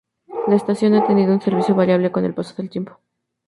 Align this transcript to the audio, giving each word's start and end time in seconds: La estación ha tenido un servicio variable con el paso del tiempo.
La 0.47 0.55
estación 0.55 0.95
ha 0.95 1.05
tenido 1.05 1.31
un 1.31 1.41
servicio 1.41 1.75
variable 1.75 2.11
con 2.11 2.25
el 2.25 2.33
paso 2.33 2.55
del 2.55 2.71
tiempo. 2.71 2.97